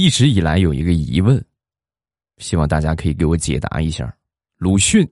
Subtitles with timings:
[0.00, 1.44] 一直以来有一个疑问，
[2.38, 4.10] 希望大家可以给我解答一下。
[4.56, 5.06] 鲁迅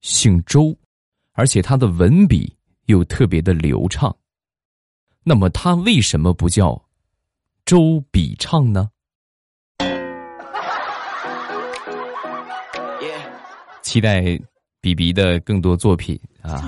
[0.00, 0.74] 姓周，
[1.32, 2.50] 而且他的文笔
[2.86, 4.16] 又特别的流畅，
[5.22, 6.82] 那么他为什么不叫
[7.66, 8.88] 周笔畅呢？
[13.82, 14.40] 期待
[14.80, 16.66] 比比的更多作品啊！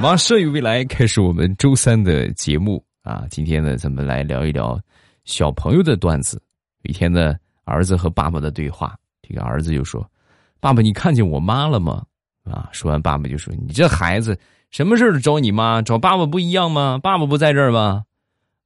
[0.00, 3.26] 马上与未来开始我们周三的节目啊！
[3.28, 4.80] 今天呢，咱们来聊一聊
[5.28, 6.42] 小朋友的段子。
[6.84, 10.10] 一天呢，儿子和爸爸的对话，这个儿子就说
[10.58, 12.02] ：“爸爸，你看见我妈了吗？”
[12.44, 14.36] 啊，说完，爸爸就说：“你这孩子，
[14.70, 16.98] 什么事都找你妈，找爸爸不一样吗？
[17.02, 18.04] 爸爸不在这儿吗？”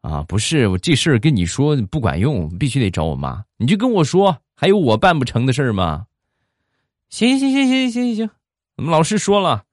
[0.03, 3.45] 啊，不是，我这事儿跟你说不管用，必须得找我妈。
[3.57, 6.07] 你就跟我说，还有我办不成的事儿吗？
[7.09, 8.31] 行行行行行行行，
[8.77, 9.65] 我们老师说了，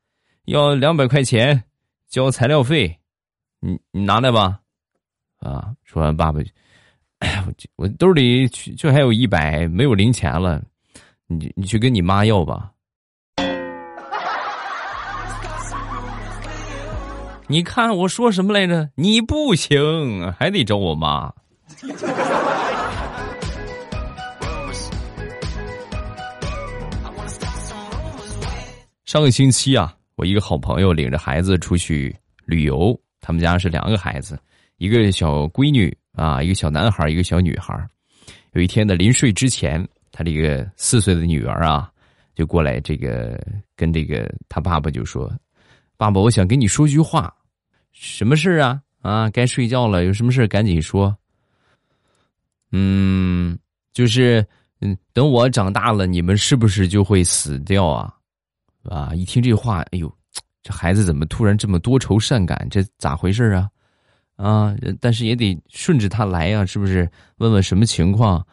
[0.45, 1.65] 要两百块钱
[2.07, 2.99] 交材料费，
[3.59, 4.59] 你你拿来吧。
[5.39, 6.39] 啊，说完，爸爸，
[7.19, 10.61] 哎呀，我我兜里就还有一百，没有零钱了，
[11.27, 12.71] 你你去跟你妈要吧。
[17.47, 18.89] 你看我说什么来着？
[18.95, 21.33] 你不行，还得找我妈。
[29.03, 34.39] 上个星期啊，我一个好朋友领着孩子出去旅游，他们家是两个孩子，
[34.77, 37.73] 一个小闺女啊，一个小男孩，一个小女孩。
[38.51, 41.89] 有一天呢，临睡之前，他这个四岁的女儿啊，
[42.35, 43.39] 就过来这个
[43.75, 45.31] 跟这个他爸爸就说
[45.95, 47.33] ：“爸爸，我想跟你说句话，
[47.93, 48.81] 什么事啊？
[49.01, 51.15] 啊，该睡觉了，有什么事赶紧说。
[52.73, 53.57] 嗯，
[53.93, 54.45] 就是
[54.81, 58.13] 嗯，等我长大了，你们是不是就会死掉啊？”
[58.83, 59.11] 啊！
[59.15, 60.13] 一听这话，哎呦，
[60.63, 62.67] 这孩子怎么突然这么多愁善感？
[62.69, 63.69] 这咋回事啊？
[64.39, 64.73] 啊！
[65.01, 67.09] 但是也得顺着他来呀，是不是？
[67.39, 68.45] 问问什么情况？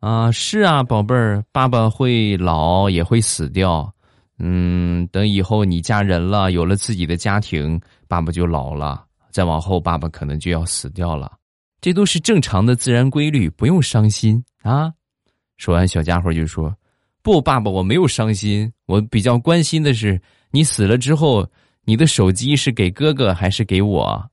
[0.00, 3.88] 啊，是啊，宝贝儿，爸爸会老，也会死掉。
[4.40, 9.04] 嗯，等以后你嫁人了，有了自己的家庭，爸爸就老了。
[9.30, 11.30] 再往后，爸爸可能就要死掉了。
[11.80, 14.92] 这都是正常的自然规律，不用伤心啊。
[15.56, 16.74] 说完，小家伙就说。
[17.22, 18.72] 不，爸爸，我没有伤心。
[18.86, 20.20] 我比较关心的是，
[20.50, 21.48] 你死了之后，
[21.84, 24.30] 你的手机是给哥哥还是给我？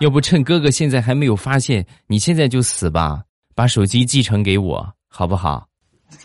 [0.00, 3.22] 要不趁哥哥现在还没有发现，你现在就死吧，
[3.54, 5.66] 把手机继承给我，好不好？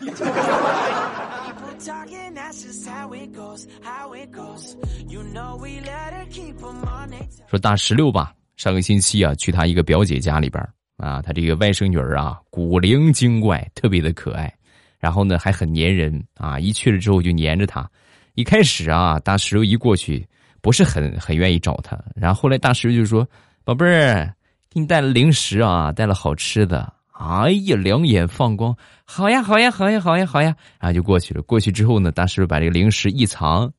[7.48, 10.62] 说大石榴吧，上个星期啊，去他一个表姐家里边。
[10.96, 14.54] 啊，他这个外甥女儿啊，古灵精怪，特别的可爱，
[14.98, 16.60] 然后呢还很粘人啊！
[16.60, 17.90] 一去了之后就粘着他。
[18.34, 20.28] 一开始啊，大石榴一过去
[20.60, 23.26] 不是很很愿意找他，然后后来大石榴就说
[23.70, 24.34] ：“宝贝儿，
[24.68, 31.42] 给你带了零食啊，带了好吃的。”哎呀，两眼放光，好呀，好呀，好呀，好呀，好呀，然后就过去了。
[31.42, 33.72] 过去之后呢，大师傅把这个零食一藏，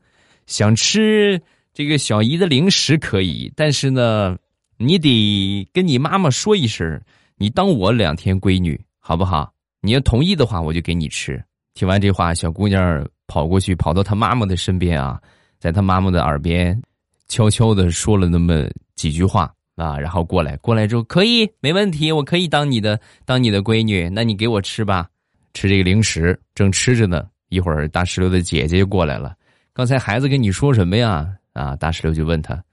[0.46, 1.42] 想吃
[1.74, 4.38] 这个小姨的零食可以，但是呢。
[4.78, 7.00] 你得跟你妈妈说一声，
[7.38, 9.54] 你当我两天闺女好不好？
[9.82, 11.40] 你要同意的话，我就给你吃。
[11.76, 15.22] 听完这话，小姑娘跑过去，跑到她妈妈的身边啊，
[15.60, 16.82] 在她妈妈的耳边
[17.28, 25.10] 悄悄的说了那么几句话啊，然后过来，过来之后可以，没问题，我可以当你的当你的闺女，那你给我吃吧，
[25.56, 29.36] 吃这个零食，正吃着呢，一会儿大石榴的姐姐就过来了。
[29.74, 31.28] 刚才孩子跟你说什么呀？
[31.54, 32.64] 啊，大石榴就问他，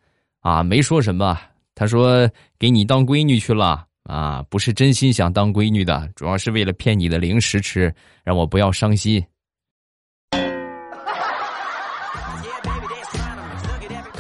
[0.41, 1.38] 啊，没说什么。
[1.74, 7.94] 他说：“给你当闺女去了啊，不是真心想当闺女的，主要是为了骗你的零食吃，
[8.25, 9.25] 让我不要伤心。”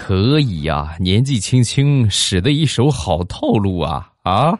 [0.08, 4.58] 可以呀，年纪轻轻使的一手好套路啊啊！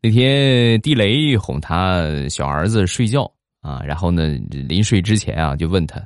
[0.00, 3.28] 那天地雷哄他小儿子睡觉。
[3.62, 6.00] 啊，然后呢，临睡之前啊，就问他：“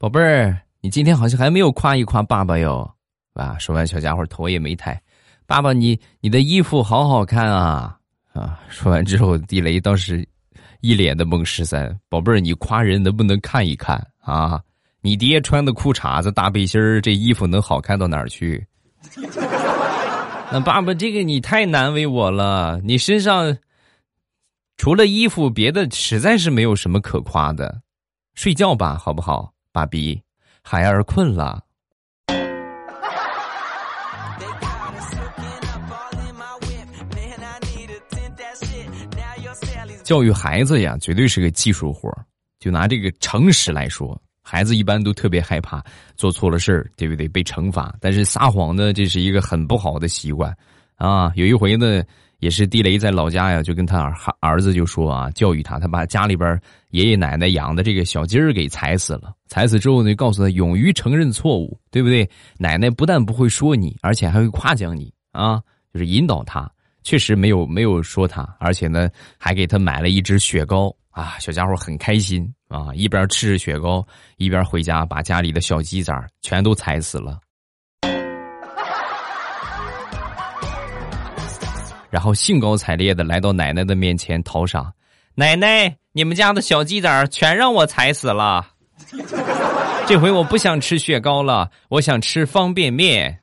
[0.00, 2.90] 宝贝儿，你今天好像还没有夸一夸爸爸哟。”
[3.36, 4.98] 啊，说完，小家伙头也没抬
[5.46, 7.98] ：“爸爸，你你的衣服好好看啊！”
[8.32, 10.26] 啊，说完之后，地雷当时
[10.80, 14.60] 一脸的懵十三：“宝贝儿，你夸人能不能看一看啊？
[15.00, 18.64] 你爹穿的裤衩子、大背心儿，这衣服能好看到哪儿去？”
[20.52, 23.56] 那爸爸，这个你太难为我了，你身上。
[24.76, 27.80] 除了衣服，别的实在是没有什么可夸的。
[28.34, 30.20] 睡觉吧，好不好，爸比？
[30.62, 31.64] 孩儿困了。
[40.06, 42.08] 教育孩子呀，绝对是个技术活
[42.60, 45.82] 就拿这个诚实来说孩子一般都特别害怕
[46.16, 47.26] 做错了事儿，对不对？
[47.26, 47.92] 被惩罚。
[48.00, 50.56] 但是撒谎呢，这是一个很不好的习惯
[50.94, 51.32] 啊。
[51.34, 52.02] 有一回呢。
[52.40, 56.60] 也是地雷在老家呀，就跟他儿儿子就说啊，教育他，他把家里边
[56.90, 59.32] 爷爷奶奶养的这个小鸡儿给踩死了。
[59.48, 62.28] 踩死之后呢，告诉他勇于承认错误，对不对？
[62.58, 65.62] 奶奶不但不会说你，而且还会夸奖你啊，
[65.94, 66.70] 就是引导他。
[67.06, 69.08] 确实没有没有说他，而且呢，
[69.38, 71.36] 还给他买了一只雪糕啊。
[71.38, 74.04] 小家伙很开心啊，一边吃着雪糕，
[74.38, 76.12] 一边回家把家里的小鸡仔
[76.42, 77.38] 全都踩死了。
[82.10, 84.92] 然后兴高采烈的来到奶奶的面前讨赏，
[85.36, 88.66] 奶奶，你们家的小鸡仔全让我踩死了。
[90.08, 93.38] 这回我不想吃雪糕了，我想吃方便面。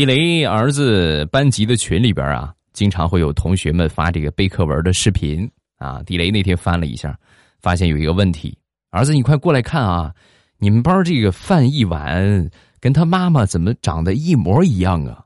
[0.00, 6.02] 地雷儿子班级的群里边啊，经常会有同学们发这个背课文的视频啊。
[6.04, 7.14] 地雷那天翻了一下，
[7.60, 8.56] 发现有一个问题，
[8.92, 10.10] 儿子，你快过来看啊。
[10.56, 12.50] 你们班这个范一婉
[12.80, 15.22] 跟他妈妈怎么长得一模一样啊？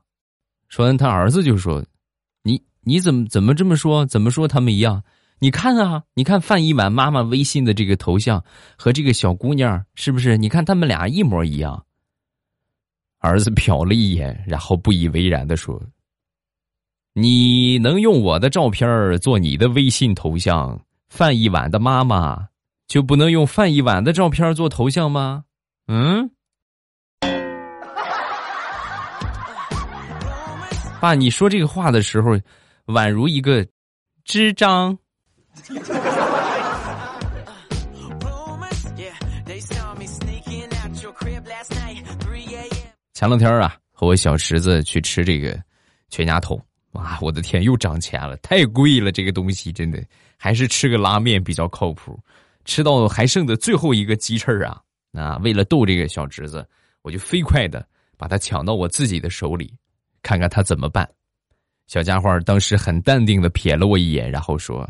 [0.67, 1.81] 说完，他儿子就说
[2.43, 4.05] ：“你你怎么怎么这么说？
[4.05, 5.01] 怎么说他们一样？
[5.39, 8.43] 你看啊，你看范一婉妈妈微信的这个头像
[8.75, 10.35] 和这个小姑娘是不是？
[10.35, 11.81] 你看他们俩一模一样。”
[13.25, 15.81] 儿子瞟了一眼，然后不以为然的说
[17.13, 20.79] ：“你能用我的照片做你的微信头像？
[21.09, 22.47] 范一婉的妈妈。”
[22.87, 25.43] 就不能用范一碗的照片做头像吗？
[25.87, 26.29] 嗯，
[31.01, 32.37] 爸，你说这个话的时候，
[32.85, 33.65] 宛如一个
[34.23, 34.95] 智障。
[43.15, 45.57] 前两天啊，和我小侄子去吃这个
[46.09, 50.03] 全家桶，哇，我的天，又涨钱了，太贵了，这个东西真的，
[50.35, 52.19] 还是吃个拉面比较靠谱。
[52.65, 54.81] 吃到还剩的最后一个鸡翅啊！
[55.13, 56.67] 啊，为了逗这个小侄子，
[57.03, 59.73] 我就飞快的把它抢到我自己的手里，
[60.21, 61.09] 看看他怎么办。
[61.87, 64.85] 小家伙当时很淡定的瞥了我一眼，然后说：“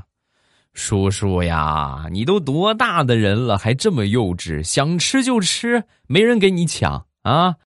[0.74, 7.58] 叔叔呀，你都多大的人了，还这么幼稚，想吃就吃，没人给你抢啊！”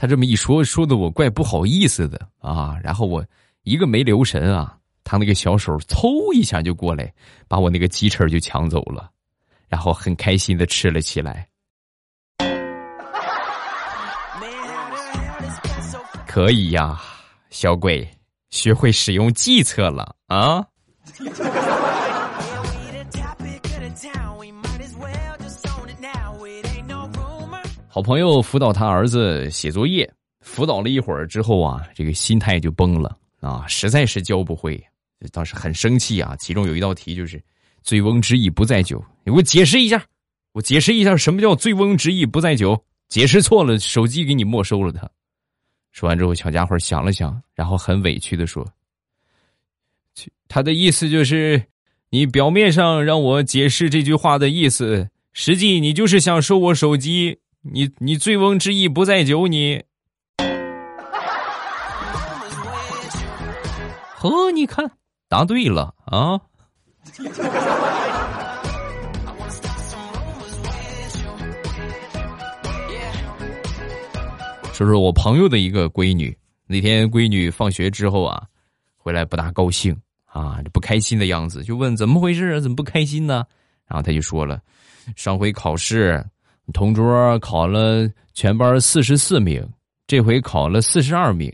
[0.00, 2.78] 他这么一说，说的我怪不好意思的啊。
[2.84, 3.24] 然后我
[3.64, 7.12] 一个没留神啊，他那个小手嗖一下就过来，
[7.48, 9.10] 把我那个鸡翅就抢走了。
[9.66, 11.48] 然后很开心的吃了起来，
[16.28, 16.96] 可以呀，
[17.50, 18.08] 小鬼，
[18.50, 20.64] 学会使用计策了啊！
[27.98, 30.08] 好朋友辅导他儿子写作业，
[30.42, 34.80] 辅导了一会儿之后啊，这个心态就崩了啊，实在是教不会，
[35.32, 36.36] 当时很生气啊。
[36.38, 37.42] 其中有一道题就是。
[37.82, 40.00] 醉翁之意不在酒，你给我解释一下，
[40.52, 42.80] 我解释一下什么叫醉翁之意不在酒。
[43.08, 44.92] 解释错了，手机给你没收了。
[44.92, 45.10] 他
[45.90, 48.64] 说完之后，小家伙想了想，然后很委屈的说
[50.46, 51.60] ：“他的意思就是，
[52.10, 57.36] 你表面上让我解释这句话的意思，实际你就是想收我手机。
[57.70, 59.82] 你你醉翁之意不在酒，你。
[64.16, 64.90] 呵，你看，
[65.28, 66.40] 答对了啊。”
[74.72, 78.42] 说说我朋友的一个闺女，那天闺女放学之后啊，
[78.96, 82.60] 回来不大高兴啊，不开心的样子，就问怎么回事啊？
[82.60, 83.44] 怎么不开心呢？
[83.86, 84.60] 然后他就说了，
[85.16, 86.24] 上回考试
[86.72, 89.66] 同桌考了全班四十四名，
[90.06, 91.52] 这回考了四十二名。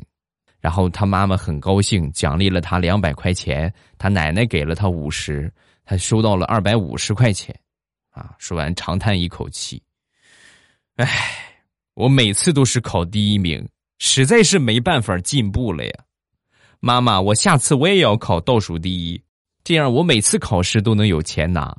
[0.61, 5.53] 然后他妈妈很高兴，奖励了他两百块钱，他奶奶给了他五十，
[5.85, 7.55] 他收到了二百五十块钱，
[8.11, 8.35] 啊！
[8.39, 9.83] 说完长叹一口气，
[10.97, 11.07] 唉，
[11.93, 13.69] 我每次都是考第一名，
[13.99, 15.93] 实在是没办法进步了呀。
[16.81, 19.23] 妈妈，我下次我也要考倒数第一，
[19.65, 21.77] 这样我每次考试都能有钱拿。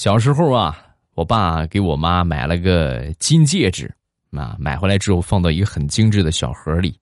[0.00, 0.86] 小时候啊。
[1.14, 3.94] 我爸给我妈买了个金戒指，
[4.30, 6.98] 啊，买回来之后放到一个很精致的小盒里。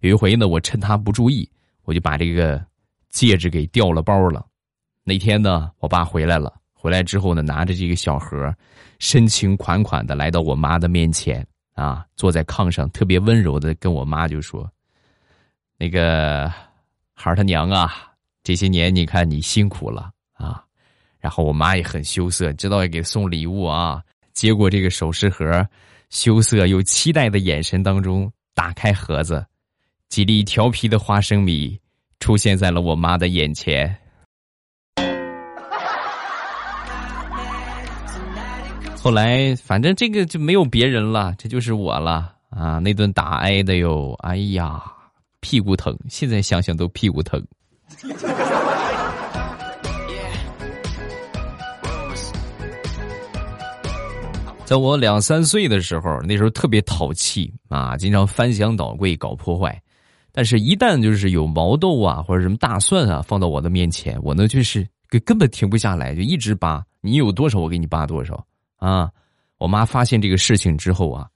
[0.00, 1.50] 有一回呢，我趁他不注意，
[1.82, 2.64] 我就把这个
[3.08, 4.46] 戒指给掉了包了。
[5.02, 8.54] 那天呢，我爸回来了，回来之后呢，拿着这个小盒，
[9.00, 14.70] 深情款款的来到我妈的面前，啊，坐在炕上，特别温柔的跟我妈就说
[15.76, 16.48] ：“那个
[17.14, 18.12] 孩儿他娘啊，
[18.44, 20.12] 这些年你看你辛苦了。”
[21.26, 24.00] 然后我妈也很羞涩，知道要给送礼物啊。
[24.32, 25.44] 接过这个首饰盒，
[26.08, 29.44] 羞涩又期待的眼神当中，打开盒子，
[30.08, 31.76] 几粒调皮的花生米
[32.20, 33.92] 出现在了我妈的眼前。
[38.96, 42.78] 后来，反正这个就没有别人了，这就是我了啊！
[42.78, 44.80] 那顿打挨的哟，哎呀，
[45.40, 47.44] 屁股疼，现在想想都屁股疼。
[54.66, 59.80] 在我两三岁的时候，那时候特别淘气啊，经常翻箱倒柜搞破坏。
[60.32, 66.84] 但是，一旦就是有毛豆啊或者什么大蒜啊放到我的面前，我呢就是根根本停不下来，就一直扒。
[67.00, 68.44] 你有多少，我给你扒多少
[68.78, 69.08] 啊！
[69.58, 71.28] 我妈发现这个事情之后啊，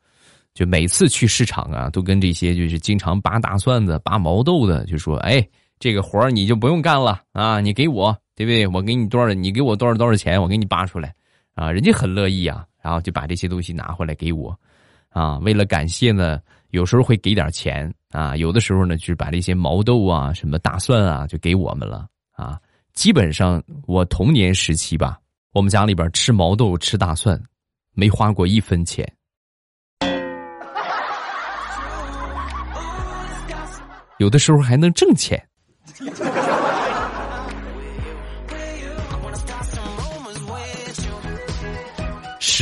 [0.53, 5.47] 就每次去市场啊，都跟这些就是经常扒大蒜的、扒毛豆的，就说：“哎，
[5.79, 8.67] 这个活儿你就不用干了啊，你给我，对不对？
[8.67, 11.15] 我给你多少，你给我多少多少钱，我给你扒出来
[11.55, 12.67] 啊！”人家很乐意啊。
[12.83, 14.59] 然后就把这些东西拿回来给我，
[15.11, 22.59] 啊，为了感谢呢，有时候会给点钱啊，有的时候呢，就是把这些毛豆啊、什么大蒜啊，就给我们了啊。
[22.93, 25.19] 基本上我童年时期吧，
[25.53, 27.41] 我们家里边吃毛豆、吃大蒜，
[27.93, 29.11] 没花过一分钱，
[34.19, 35.43] 有的时候还能挣钱。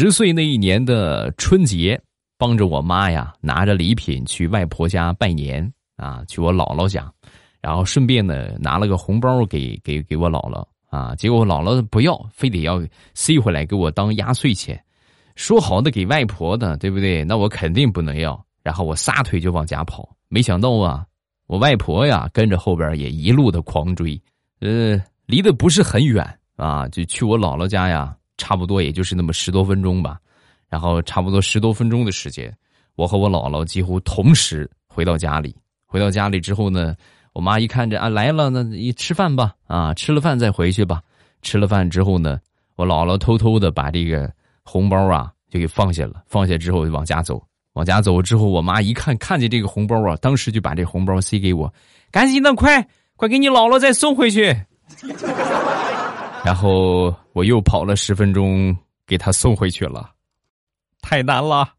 [0.01, 2.01] 十岁那一年的春节，
[2.39, 7.13] 帮着我妈呀拿着礼品去外婆家拜年啊，去我姥姥家，
[7.61, 12.81] 然后顺便呢拿了个红包给给给我姥姥啊，结果我姥姥不要，非得要
[13.13, 14.81] 塞回来给我当压岁钱，
[15.35, 17.25] 说好的给外婆的，对不对？
[17.25, 21.05] 那我肯定不能要，然后我撒腿就往家跑，没想到啊，
[21.49, 24.23] 我外婆呀跟着后边也一路的狂追，
[24.61, 26.25] 呃，离得不是很远
[26.55, 28.15] 啊，就去我姥姥家呀。
[28.39, 30.19] 差不多也就是那么十多分钟吧，
[30.71, 32.57] 然后差不多十多分钟的时间，
[32.95, 35.55] 我和我姥姥几乎同时回到家里。
[35.85, 36.95] 回到家里之后呢，
[37.33, 41.03] 我妈一看着啊来了，那一吃饭吧，啊吃了饭再回去吧。
[41.43, 42.39] 吃了饭之后呢，
[42.77, 44.31] 我姥姥偷偷的把这个
[44.65, 46.23] 红包啊就给放下了。
[46.27, 47.43] 放下之后就往家走，
[47.73, 51.73] 往家走之后，我妈一看看见这个红包啊，当时就把这红包塞给我，
[52.11, 54.55] 赶紧的，快快给你姥姥再送回去。
[56.49, 58.75] 然后我又跑了十分钟，
[59.07, 60.13] 给他送回去了，
[61.03, 61.75] 太难了。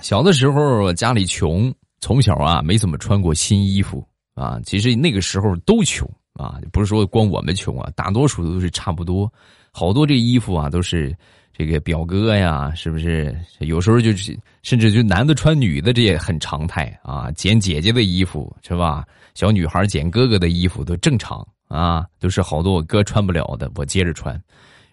[0.00, 1.70] 小的时候家里穷，
[2.00, 4.58] 从小啊没怎么穿过新衣服啊。
[4.64, 9.30] 其实那个时候都穷啊，不是说光我们穷啊，大多数都是差不多。
[9.70, 11.14] 好多这衣服啊都是。
[11.56, 17.30] 这个表哥呀，是不是有时候就是，甚至就男的穿女的，这也很常态啊。
[17.32, 19.06] 捡姐姐的衣服是吧？
[19.34, 24.38] 小女孩捡哥哥的衣服都正常啊，都是好多我哥穿不了的，我接着穿。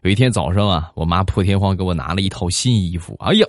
[0.04, 3.48] 有一天早上啊，我妈破天荒给我拿了一套新衣服，哎呀，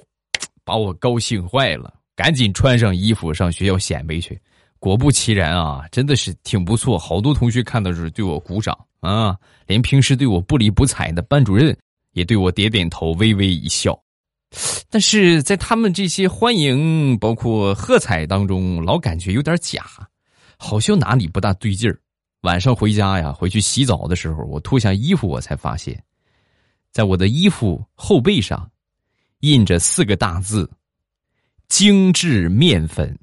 [0.64, 4.37] 把我高兴坏了，赶紧穿上衣服上学校显摆去。
[4.80, 9.37] 果不其然啊，真的是挺不错，好多同学看到是对我鼓掌啊，
[9.68, 11.76] 连平时对我不理不睬的班主任。
[12.14, 13.99] 也对我点点头，微微一笑，
[14.88, 19.85] 但是在他们这些欢迎、包括喝彩当中，老感觉有点假，
[20.56, 22.00] 好像哪里不大对劲儿。
[22.42, 26.00] 晚上回家呀，回去洗澡的时候，我脱下衣服，我才发现，
[26.92, 28.71] 在我的衣服后背上
[29.40, 30.71] 印着四个大字
[31.68, 33.18] ：“精致面粉。”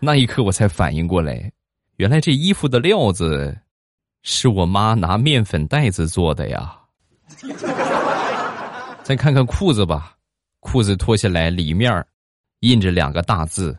[0.00, 1.52] 那一刻，我才反应过来，
[1.96, 3.56] 原来这衣服的料子。
[4.22, 6.78] 是我妈拿面粉袋子做的呀。
[9.02, 10.16] 再看看裤子吧，
[10.60, 12.04] 裤子脱下来，里面
[12.60, 13.76] 印着两个大字：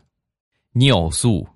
[0.72, 1.46] 尿素。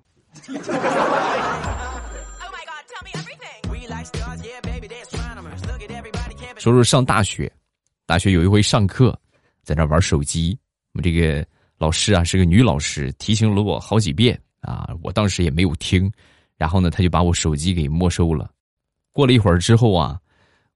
[6.57, 7.51] 说说上大学，
[8.05, 9.17] 大学有一回上课，
[9.63, 10.57] 在那玩手机，
[10.93, 11.45] 我们这个
[11.77, 16.11] 老师啊是个女老师，提醒了我好几遍啊，我当时也没有听，
[16.57, 18.49] 然后呢，他就把我手机给没收了。
[19.19, 20.17] 过了一会儿之后啊，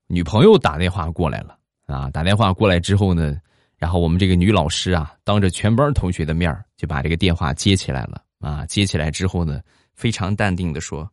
[0.08, 2.10] 女朋友打电话过来了啊！
[2.10, 3.38] 打电话过来之后呢，
[3.78, 8.66] 然后我们这个女老师啊，当着全班同学的面就把这个电话接起来了啊！
[8.66, 9.62] 接起来之后呢，
[9.94, 11.10] 非常淡定的说：“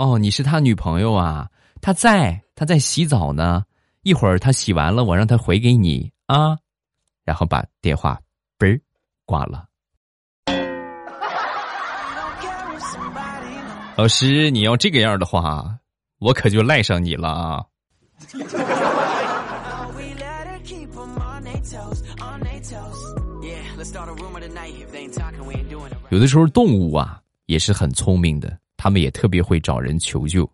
[0.00, 1.46] 哦，你是他女朋友啊？
[1.82, 3.64] 他在，他在洗澡呢。
[4.00, 6.56] 一会儿他洗完了，我让他回给你啊。”
[7.22, 8.18] 然后把电话
[8.58, 8.80] 嘣
[9.26, 9.66] 挂了。
[13.94, 15.76] 老师，你要这个样的话。
[16.22, 17.64] 我可就赖上你了啊！
[26.10, 30.48] 有的时候动物啊，也是很聪明的，他们也特别会找人求救。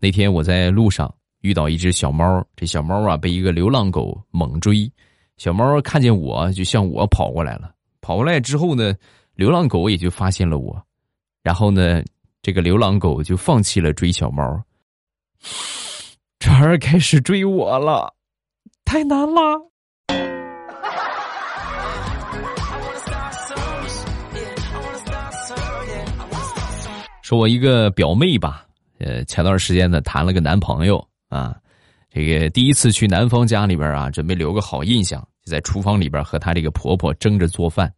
[0.00, 4.90] 那天我在路上遇到一只小猫，这小猫啊被一个流浪狗猛追，
[5.36, 7.74] 小猫看见我就向我跑过来了。
[8.00, 8.94] 跑过来之后呢，
[9.34, 10.82] 流浪狗也就发现了我，
[11.42, 12.02] 然后呢，
[12.40, 14.42] 这个流浪狗就放弃了追小猫，
[16.38, 18.14] 转而开始追我了，
[18.84, 19.70] 太难了。
[27.22, 28.66] 说我一个表妹吧，
[28.98, 31.56] 呃，前段时间呢谈了个男朋友啊，
[32.10, 37.90] 这个第一次去男方家里边啊，准备留个好印象，就在厨房里边和她这个婆婆争着做饭，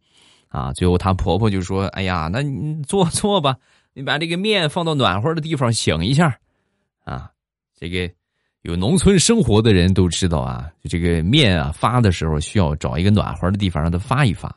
[0.47, 3.57] 啊，最后她婆婆就说：“哎呀，那你做做吧，
[3.93, 6.37] 你把这个面放到暖和的地方醒一下，
[7.03, 7.29] 啊，
[7.75, 8.09] 这个
[8.61, 14.47] 有农村生活的人都知道啊，就这个面啊发的时候需要找一个暖和的地方让它发一发，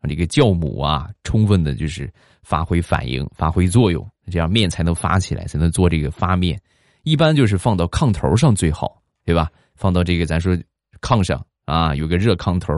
[0.00, 2.12] 让这个酵母啊充分的就是
[2.42, 6.58] 发挥反应、发挥作用。”这样面才能发起来，才能做这个发面。
[7.02, 9.50] 一般就是放到炕头上最好，对吧？
[9.76, 10.56] 放到这个咱说
[11.02, 12.72] 炕上啊，有个热炕头，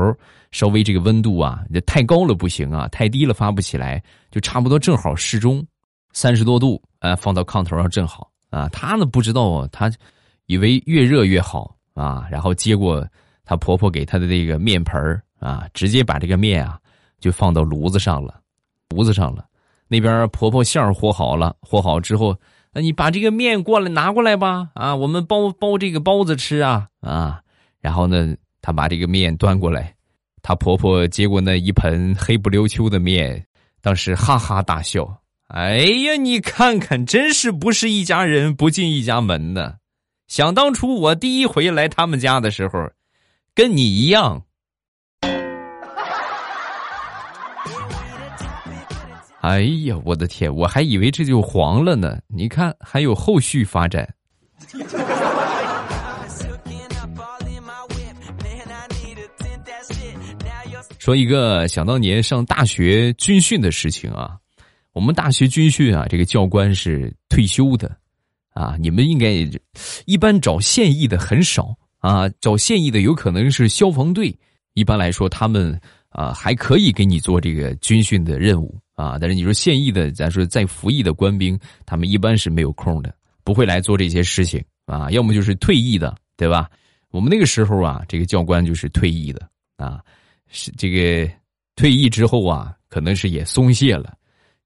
[0.50, 5.64] 稍微这个温度啊，这太高了不行啊，太低了发不起来，就差不多正好适中，
[6.12, 8.68] 三十多度啊，放到炕头上正好啊。
[8.68, 9.90] 他呢不知道啊，他
[10.46, 13.06] 以为越热越好啊，然后接过
[13.44, 16.78] 他婆婆给他的这个面盆啊，直接把这个面啊
[17.18, 18.40] 就放到炉子上了，
[18.90, 19.46] 炉子上了。
[19.88, 22.36] 那边婆婆馅儿和好了，和好之后，
[22.72, 27.40] 那你把这个面过来拿过来吧，啊，我们包包这个包子吃啊，啊，
[27.80, 29.94] 然后呢，她把这个面端过来，
[30.42, 33.46] 她婆婆接过那一盆黑不溜秋的面，
[33.80, 35.06] 当时哈哈大笑，
[35.48, 39.74] 哎呀，你看看，真是不是一家人不进一家门呢。
[40.26, 42.90] 想当初我第一回来他们家的时候，
[43.54, 44.42] 跟你一样。
[49.40, 50.52] 哎呀，我的天！
[50.52, 52.18] 我还以为这就黄了呢。
[52.26, 54.12] 你看，还有后续发展。
[60.98, 64.36] 说一个想当年上大学军训的事情啊。
[64.96, 67.94] 我们大学军训啊，这个教官是退休的
[68.54, 68.78] 啊。
[68.80, 69.46] 你们应该
[70.06, 74.34] 一般找现役的很少啊，找现役的有可能是消防队。
[74.72, 75.78] 一般来说，他们
[76.08, 78.74] 啊还可以给你做这个军训的任务。
[78.94, 85.10] 啊，但是你说现役的，咱说在服役的官兵，他们一般是没有空的，不会来做这些事情啊。
[85.10, 86.70] 要么就是退役的，对吧？
[87.10, 90.00] 我们那个时候啊，这个教官就是退役的啊，
[90.48, 91.30] 是这个
[91.74, 94.16] 退役之后啊，可能是也松懈了，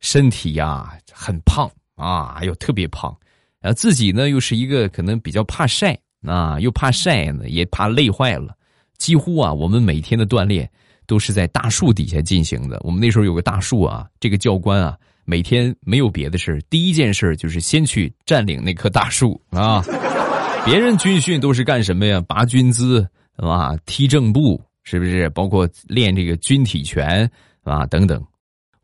[0.01, 3.17] 身体呀很胖啊，又特别胖，
[3.61, 8.55] 然后自己呢又是一个可能比较怕晒啊，又怕晒呢，也怕累坏了，
[8.99, 10.69] 几乎啊，我们每天的锻炼。
[11.07, 12.81] 都是在大树底下进行的。
[12.85, 19.83] 我们那时候有个大树啊，这个教官啊，每天没有别的事第一件事就是先去占领那棵大树啊。
[20.65, 22.23] 别人军训都是干什么呀？
[22.29, 25.29] 拔军姿啊，踢正步，是不是？
[25.31, 27.29] 包括练这个军体拳
[27.65, 28.25] 啊等等。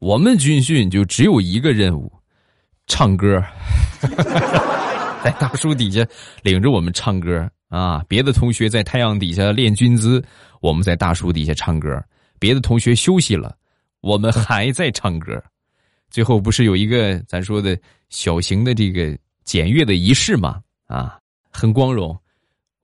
[0.07, 2.13] 我们军训就只有一个任务，
[2.87, 3.43] 唱歌，
[5.25, 6.07] 在大树底下
[6.45, 8.05] 领着我们唱歌啊。
[8.07, 10.25] 别的同学在太阳底下练军姿，
[10.61, 12.01] 我们在大树底下唱歌。
[12.39, 13.57] 别的同学休息了，
[14.01, 15.43] 我们还在唱歌。
[16.09, 17.77] 最后不是有一个咱说的
[18.09, 20.61] 小型的这个检阅的仪式吗？
[20.87, 21.19] 啊，
[21.51, 22.17] 很光荣。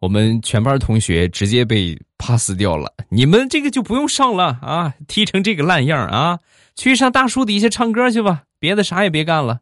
[0.03, 4.95] 我们全班同学直接被 pass 掉了，你们这个就不用上了啊！
[5.07, 6.41] 踢成这个烂样啊，
[6.75, 9.61] 去上大树底下唱歌去吧，别的啥也别干了。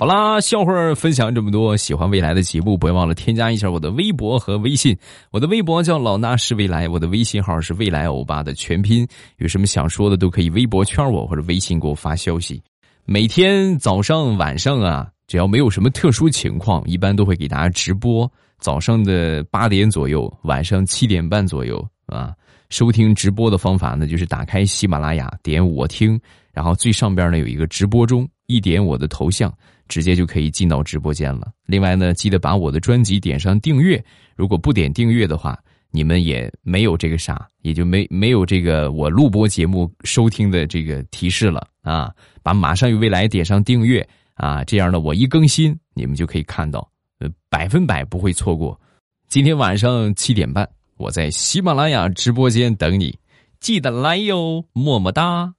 [0.00, 4.96] 好啦，笑话分享这么多，喜欢未来的节目，不要忘了添加一下我的微博和微信。
[5.30, 8.08] 我的微博叫老衲是未来，我的微信号是未来。
[8.08, 9.06] 欧巴的全拼。
[9.36, 12.62] 有什么想说的，都可以微博圈我或者微信给我发消息。
[13.04, 18.26] 每天早上晚上啊，只要没有什么特殊情况，一般都会给大家直播。
[18.58, 22.32] 早上的八点左右，晚上七点半左右啊。
[22.70, 26.18] 收听直播的方法呢，就是打开喜马拉雅，点我听，
[26.54, 29.52] 然后最上边呢有一个直播中，一点我的头像。
[29.90, 31.52] 直接就可以进到直播间了。
[31.66, 34.02] 另外呢，记得把我的专辑点上订阅。
[34.36, 35.58] 如果不点订阅的话，
[35.90, 42.10] 你们也没有这个啥，也就没没有这个我录播节目收听的这个提示了啊。
[42.42, 48.80] 把马上与未来点上订阅啊，这样呢，我一更新，你们就可以看到，呃，百分百不会错过。
[49.28, 53.18] 今天晚上七点半，我在喜马拉雅直播间等你，
[53.58, 55.54] 记得来哟，么么哒。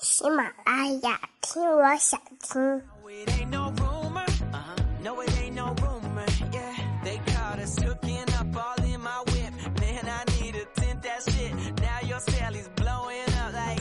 [0.00, 2.97] 喜马拉雅听，我想听。
[3.08, 4.24] it ain't no rumor.
[4.52, 4.76] Uh-huh.
[5.02, 6.26] No, it ain't no rumor.
[6.52, 9.80] Yeah, they caught us hooking up all in my whip.
[9.80, 11.80] Man, I need to tint that shit.
[11.80, 13.80] Now your Sally's blowing up like.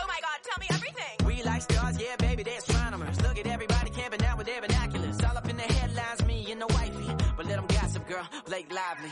[0.00, 1.26] Oh my God, tell me everything.
[1.26, 3.20] We like stars, yeah, baby, they astronomers.
[3.22, 5.20] Look at everybody camping out with their binoculars.
[5.22, 7.10] All up in the headlines, me and the wifey.
[7.36, 9.10] But let them gossip, girl, Blake Lively.